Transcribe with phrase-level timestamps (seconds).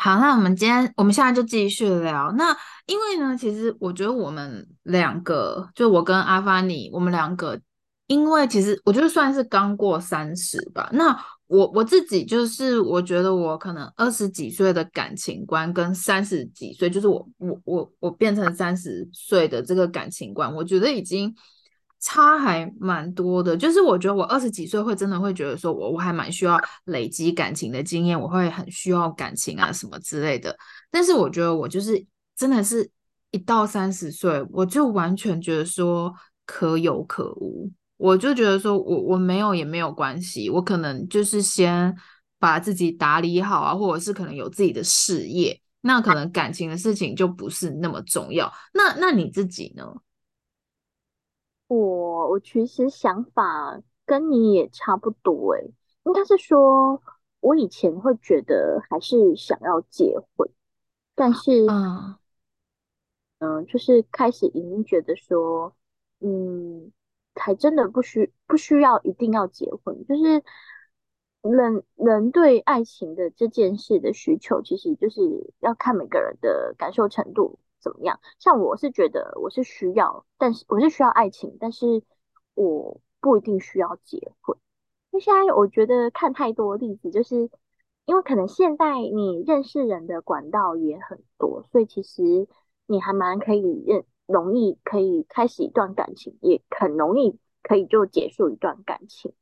[0.00, 2.30] 好，那我们今天我们现在就继续聊。
[2.36, 7.60] 那因为呢，其实我觉得我们两个，就我跟阿发尼，我们两个，
[8.06, 10.88] 因为其实我觉得算是刚过三十吧。
[10.92, 11.18] 那
[11.48, 21.34] 我我自己就是，我觉得我可能二十几岁的感情观跟三十几岁，就是我我我我变成三十岁的这个感情观，我觉得已经。
[22.00, 30.56] 差还蛮多的，就是我觉得我二十几岁会真的会觉得说我，我还蛮需要累积感情的经验，我会很需要感情啊什么之类的。
[30.90, 32.04] 但是我觉得我就是
[32.36, 32.88] 真的是
[33.32, 36.14] 一到三十岁，我就完全觉得说
[36.46, 41.92] 可有可无，我就觉得说我我没有也没有关系，我可能就是先
[42.38, 48.52] 把自己打理好啊，或者是可能有自己的事业，那可能感情的事情就不是那么重要。
[48.72, 49.84] 那那你自己呢？
[51.68, 55.70] 我我其实想法跟你也差不多诶，
[56.04, 57.02] 应该是说，
[57.40, 60.48] 我以前会觉得还是想要结婚，
[61.14, 62.16] 但是，嗯，
[63.38, 65.76] 嗯、呃，就是开始已经觉得说，
[66.20, 66.90] 嗯，
[67.34, 70.42] 还真的不需不需要一定要结婚，就是
[71.42, 77.58] 人人对爱情的这件事的需求，其实就是要看每个人的感受程度。
[77.80, 78.20] 怎么样？
[78.38, 82.02] 像我是觉得我是需要，但是我是需要爱情，但是
[82.54, 84.56] 我不一定需要结婚。
[85.10, 87.50] 因为现在我觉得看太多例子，就是
[88.04, 92.22] 因为可能现在你认识人的管道也很多，所以其实
[92.86, 99.32] 你还蛮可以认容易可以开始一段感情，也很容易可以就结束一段感情。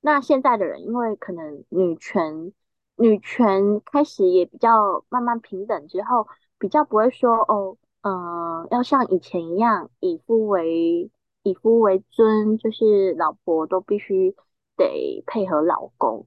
[0.00, 2.52] 那现在的人因为可能女权
[2.96, 7.76] 女权开始也比较慢慢平等之后，比较不会说哦。
[8.06, 11.10] 嗯、呃，要像以前一样以夫为
[11.42, 14.36] 以夫为尊，就是老婆都必须
[14.76, 16.26] 得配合老公。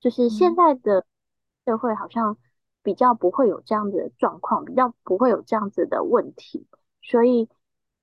[0.00, 1.06] 就是现在的
[1.64, 2.36] 社会好像
[2.82, 6.66] 比较不会有这样子的状况，比较不会有这样子的问题。
[7.02, 7.48] 所以，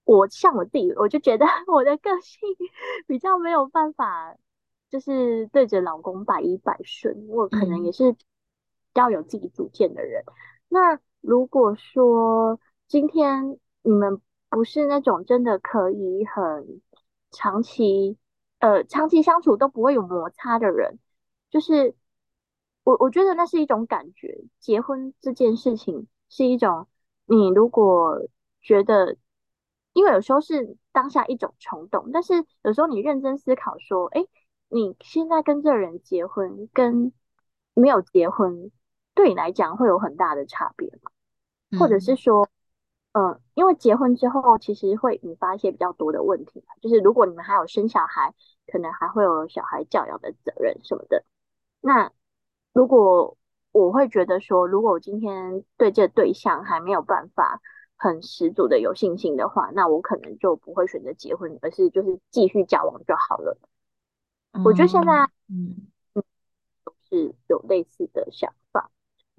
[0.05, 2.39] 我像我自己，我就觉得 我的个性
[3.05, 4.37] 比较没有办法，
[4.89, 7.27] 就是对着老公百依百顺。
[7.27, 8.19] 我可能也是比
[8.93, 10.23] 较有自己主见的人。
[10.69, 16.81] 那如果说，今天你们不是那种真的可以很
[17.31, 18.17] 长期，
[18.59, 20.99] 呃，长期相处都不会有摩擦的人，
[21.49, 21.95] 就是
[22.83, 24.41] 我我觉得那是一种感觉。
[24.59, 26.87] 结婚这件事情是一种，
[27.25, 28.27] 你如果
[28.61, 29.17] 觉得，
[29.93, 34.25] 因为有时候是当下一种冲动，但是有时候你认真思考说，哎，
[34.67, 37.13] 你现在跟这人结婚跟
[37.73, 38.71] 没有结婚，
[39.19, 41.11] 对你来讲会有很大的差别吗？
[41.77, 42.47] 或者是说？
[43.11, 48.33] 嗯，因为结婚之后，其实会引发一些比较多的问题，就是如果你们还有生小孩，
[48.67, 51.25] 可能还会有小孩教养的责任什么的。
[51.81, 52.11] 那
[52.71, 53.35] 如果
[53.71, 57.61] 我会觉得说，如果我今天对这个对象还没有办法
[57.97, 63.57] 很十足的有信心的话，那我可能就不会选择结婚，而是就是继续交往就好了。
[64.53, 65.11] 嗯，我觉得现在
[65.49, 66.23] 嗯嗯
[66.85, 68.68] 都是有类似的想法。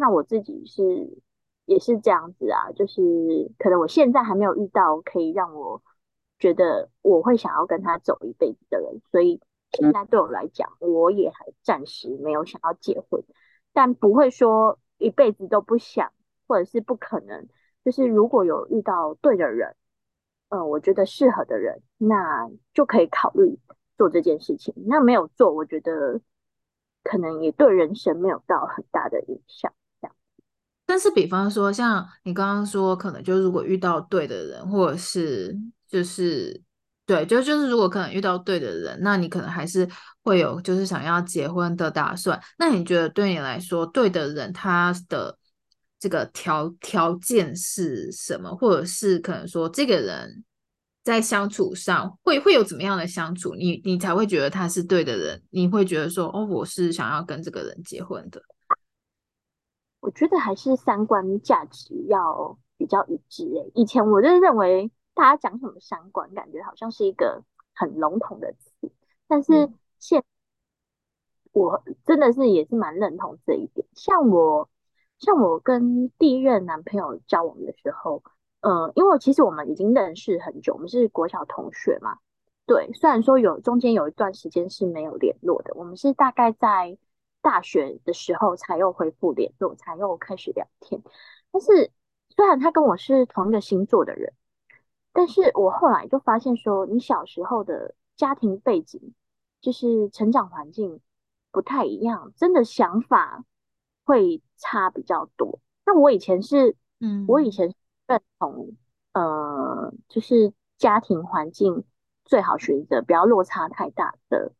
[0.01, 1.21] 那我自己是。
[1.67, 3.01] 也是这样子啊，就是
[3.57, 5.81] 可能我现在还没有遇到可以让我
[6.37, 9.41] 觉得我会想要跟他走一辈子的人，所以
[9.71, 13.23] 现在对我来讲，我也还暂时没有想要结婚，
[13.73, 16.13] 但不会说一辈子都不想，
[16.49, 17.47] 或者是不可能。
[17.85, 19.77] 就是如果有遇到对的人，
[20.49, 23.61] 嗯，我觉得适合的人，那就可以考虑
[23.97, 24.75] 做这件事情。
[24.89, 26.21] 那没有做，我觉得
[27.05, 29.73] 可能也对人生没有到很大的影响。
[30.91, 35.57] 但是，比方说，像你刚刚说，可能就如果遇到对的人，或者是
[35.87, 36.61] 就是
[37.07, 39.89] 对，就就是如果可能遇到对的人，那你可能还是
[40.25, 42.41] 会有就是想要结婚的打算。
[42.59, 45.39] 那你觉得对你来说，对的人他的
[46.01, 48.53] 这个条条件是什么？
[48.57, 50.43] 或者是可能说这个人
[51.05, 55.41] 在相处上会会有怎么样的相处，你你才会觉得他是对的人？
[55.51, 58.43] 你会觉得说，哦，我是想要跟这个人结婚的。
[60.11, 63.71] 我觉得还是三观价值要比较一致诶。
[63.77, 67.45] 以前我就认为大家讲什么三观，感觉好像是一个
[67.77, 68.91] 很笼统的词，
[69.29, 69.71] 但是
[70.01, 70.25] 现
[71.53, 73.87] 我真的是也是蛮认同这一点。
[73.95, 74.69] 像我
[75.21, 78.25] 像我跟第一任男朋友交往的时候，
[78.63, 82.19] 嗯，因为其实我们已经认识很久，我们是国小同学嘛。
[82.67, 86.99] 对，虽然说有中间有一段时间是没有联络的，我们是大概在。
[87.43, 91.03] 大学的时候才又恢复联络，才又开始聊天。
[91.51, 91.91] 但是
[92.29, 94.33] 虽然他跟我是同一个星座的人，
[95.13, 99.15] 但是我后来就发现说，你小时候的家庭背景，
[99.61, 101.01] 就是成长环境
[101.51, 103.45] 不太一样，真的想法
[104.05, 105.61] 会差比较多。
[105.85, 107.75] 那我以前是，嗯，我以前
[108.07, 108.77] 认同，
[109.13, 111.85] 呃，就是家庭环境
[112.25, 114.53] 最好选择不要落差太大的，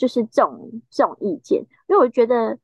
[0.00, 2.58] 就是这种这种意见，因为我觉得，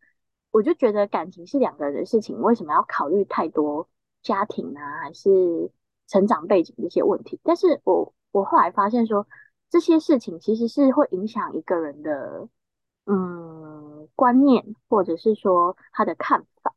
[0.50, 3.86] 我就觉得感情是两个人的事情，为什么要考虑太多
[4.22, 5.70] 家庭啊，还是
[6.06, 7.38] 成长背景这些问题？
[7.42, 9.26] 但是我我后来发现说，
[9.68, 12.48] 这些事情其实是会影响一个人的，
[13.04, 16.74] 嗯，观念，或者是说他的看法。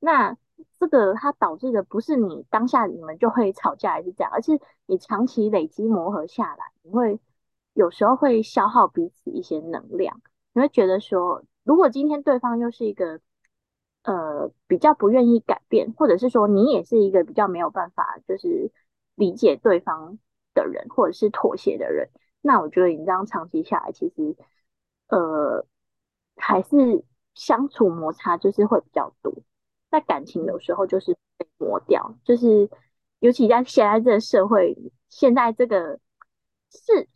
[0.00, 0.36] 那
[0.78, 7.18] 这个它导致的不是你当下你们就会吵架还是这样，而是你长期累积磨合下来，你会
[7.74, 10.22] 有时候会消耗彼此一些能量。
[10.52, 13.20] 你会觉得说，如果今天对方又是一个
[14.04, 18.70] 呃比较不愿意改变，或者是说你也是一个比较没有办法就是
[19.16, 20.18] 理解对方
[20.54, 22.08] 的人，或者是妥协的人，
[22.40, 24.36] 那我觉得你这样长期下来，其实
[25.08, 25.66] 呃
[26.36, 27.04] 还是
[27.34, 29.34] 相处摩擦就是会比较多。
[29.90, 32.68] 在感情有时候就是被磨掉，就是
[33.18, 34.76] 尤其在现在这个社会，
[35.08, 35.98] 现在这个
[36.70, 37.08] 是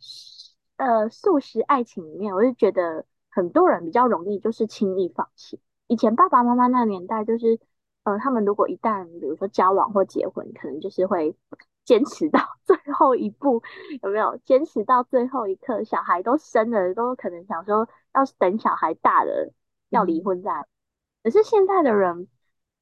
[0.79, 5.59] 呃素食爱情里面，我就觉得很多人比较容易就是轻易放弃。
[5.87, 7.59] 以前爸爸妈妈那年代，就是
[8.03, 11.35] 呃他们如果一旦比如说交往或结婚，可能就是会
[11.85, 13.61] 坚持到 最后一步，
[14.01, 14.37] 有没有？
[14.45, 19.53] 坚持到最后一刻，小孩都生了，都可能想说要等小孩大了
[19.89, 20.65] 要离婚再。
[21.23, 22.27] 可是现在的人。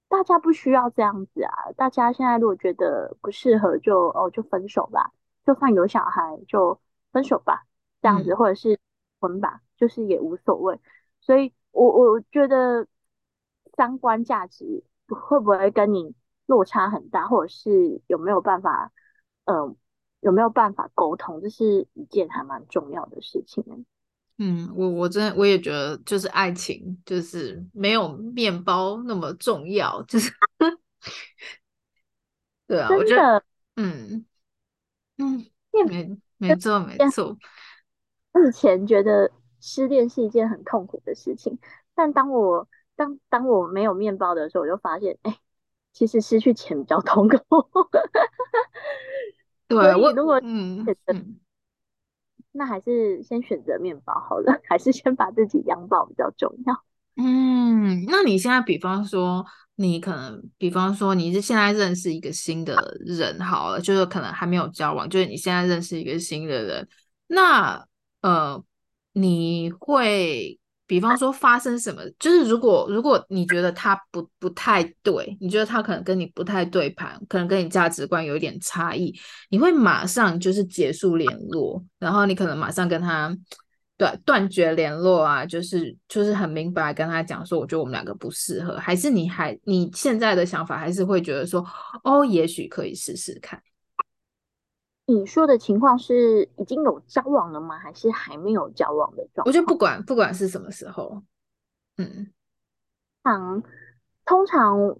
[0.09, 1.51] 大家不需要这样子啊！
[1.75, 5.11] 大家现在如果觉得不适合就，就哦就分手吧，
[5.45, 6.79] 就算有小孩就
[7.11, 7.65] 分手吧，
[8.07, 8.79] 这样子，或者是
[9.19, 10.79] 婚吧，就是也无所谓。
[11.19, 12.87] 所以我我觉得
[13.75, 16.15] 三观价值会不会跟你
[16.45, 18.93] 落差很大，或者是有没有办法，
[19.43, 19.75] 嗯、呃，
[20.21, 23.85] 有没有办法沟通，这是一件还蛮重要的事情。
[24.37, 30.31] 嗯，我我真的我也觉得，就是爱情就是没有面包那么重要，就是
[32.67, 33.43] 对啊，我觉得，
[33.75, 34.25] 嗯
[35.17, 35.45] 嗯，
[35.89, 37.37] 没没错没错。
[38.37, 41.57] 我以前觉得失恋是一件很痛苦的事情，
[41.95, 45.37] 但当我当当我没有面包的时候，我就发现，哎，
[45.93, 47.37] 其实失去钱比较痛苦。
[49.67, 50.95] 对，我如果嗯嗯。
[51.07, 51.39] 嗯
[52.53, 56.83] 那还是先选择面包好了， 还是先把自己养饱比较重要。
[57.15, 59.45] 嗯，那你现在，比方说，
[59.75, 66.87] 你可能，比方说，你是现在认识一个新的人好了，就是可能还没有交往，就是你现在认识一个新的人，
[67.27, 67.85] 那
[68.21, 68.63] 呃，
[69.13, 70.59] 你会。
[70.89, 79.13] 比方说发生什么，就是如果如果你觉得他不不太对，你觉得他可能跟你不太对盘，可能跟你价值观有一点差异，
[79.49, 83.37] 你会马上就是结束联络，然后你可能马上跟他
[83.97, 91.61] 断断绝联络啊，就是就是很明白跟他讲说，我觉得我们两个不适合，还是你还你现在的想法还是会觉得说，
[92.05, 93.61] 哦，也许可以试试看。
[95.09, 97.79] 你说的情况是已经有交往了吗？
[97.79, 99.45] 还是还没有交往的状况？
[99.45, 101.23] 我觉得不管不管是什么时候，
[101.95, 102.29] 嗯，
[103.23, 103.63] 常
[104.25, 104.99] 通常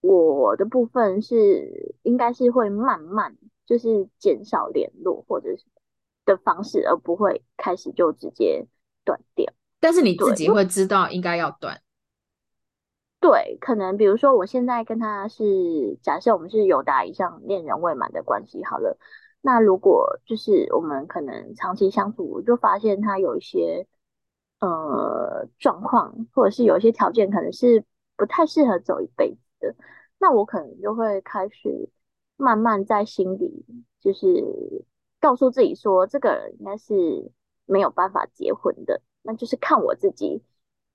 [0.00, 5.64] 我的部分是应该是会慢慢就是减少联络或者是
[6.24, 8.66] 的方式，而不会开始就直接
[9.04, 9.52] 断掉。
[9.80, 11.82] 但是你自己会知道应该要断。
[13.20, 18.96] 对，可能比如说我现在跟他是假设我们是有达以上恋人未满的关系，好了。
[19.44, 23.86] 那如果就是我们可能长期相处，我就发现他有一些
[24.60, 27.84] 呃状况，或者是有一些条件，可能是
[28.16, 29.74] 不太适合走一辈子的。
[30.18, 31.90] 那我可能就会开始
[32.36, 33.66] 慢慢在心里，
[34.00, 34.28] 就是
[35.20, 37.32] 告诉自己说，这个人应该是
[37.66, 39.02] 没有办法结婚的。
[39.22, 40.40] 那就是看我自己，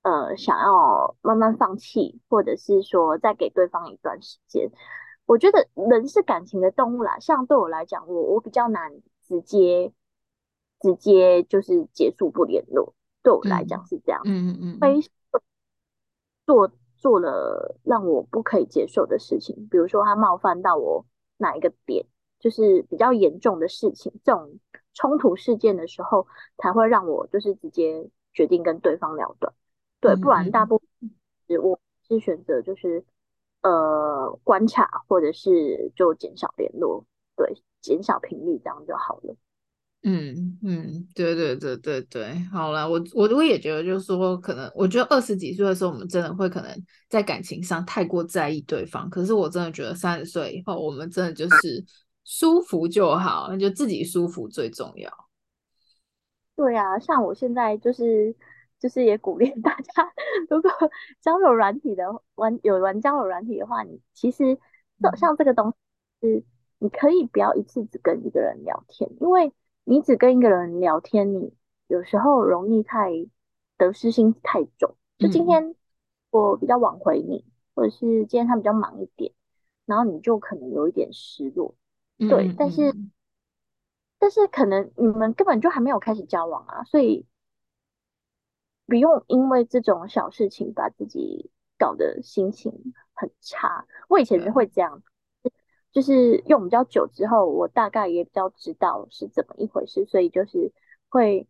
[0.03, 4.71] 呃，想要慢慢放弃，或者是说再给对方一段时间。
[5.27, 9.91] 我觉得人是感情的动物啦，像对我来讲，我我比较难直接
[10.79, 15.01] 直接就是结束不联络，对我来讲是这样，嗯嗯嗯，非
[16.45, 21.05] 做做了让我不可以接受的事情，比如说他冒犯到我
[21.35, 22.05] 哪一个点，
[22.39, 24.59] 就是比较严重的事情，这种
[24.93, 26.25] 冲突事件的时候，
[26.57, 29.53] 才会让我就是直接决定跟对方了断，
[29.99, 31.11] 对，不然大部分
[31.49, 33.03] 是我是选择就是。
[33.67, 37.05] 呃，观察或者是就减少联络，
[37.35, 39.35] 对，减少频率，这样就好了。
[40.03, 46.71] 嗯嗯，对对对对对，好了，我我我也觉得，就是说，可能我觉得二十几岁的时候，我们真的会可能
[47.09, 49.09] 在感情上太过在意对方。
[49.09, 51.83] 可是我真的觉得三十岁以后，我们真的就是
[52.23, 55.11] 舒服就好，就自己舒服最重要。
[56.55, 58.33] 对啊，像我现在就是
[58.79, 60.13] 就是也鼓励大家，
[60.49, 60.71] 如果
[61.19, 64.59] 交友软体的玩有玩交友软体的话，你其实
[65.15, 65.73] 像这个东
[66.21, 66.43] 西是
[66.77, 69.51] 你可以不要一次只跟一个人聊天，因为
[69.83, 71.53] 你只跟一个人聊天，你
[71.87, 73.11] 有时候容易太
[73.77, 74.95] 得失心太重。
[75.17, 75.75] 就今天
[76.29, 77.43] 我比较晚回你，
[77.73, 79.33] 或者是今天他比较忙一点，
[79.85, 81.73] 然后你就可能有一点失落。
[82.17, 82.93] 对，但是
[84.19, 87.25] 但是可能你们根本就还没有开始交往啊，所以。
[88.87, 93.85] 不用因为这种小事情把自己搞得心情很差。
[94.07, 95.03] 我以前是会这样，
[95.91, 100.71] 就是用比较久之后，我大概也比较知道是怎么一回事，所以就是
[101.09, 101.47] 会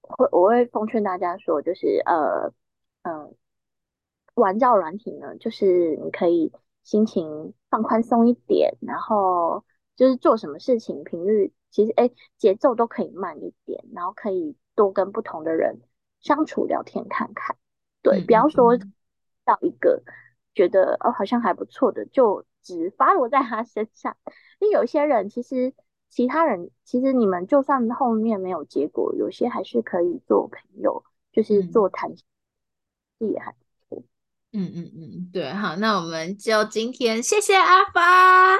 [0.00, 2.52] 会我会奉劝大家说，就是呃
[3.02, 3.34] 嗯、呃，
[4.34, 15.80] 玩照软体呢，就是你可以心情放宽松一点，然后就是做什么事情频率其实哎节奏都可以慢一点，然后可以多跟不同的人。
[16.22, 17.56] 相处聊天看看，
[18.00, 18.78] 对，不要说
[19.44, 20.02] 到一个
[20.54, 24.16] 觉得哦好像还不错的，就只发落在他身上。
[24.60, 25.74] 因为有些人其实
[26.08, 32.24] 其他人其实你们就算后面没有结果，有些还是可以做朋友，就是做谈心
[33.18, 34.04] 也还不错。
[34.52, 38.58] 嗯嗯嗯，对，好，那我们就今天谢谢阿发。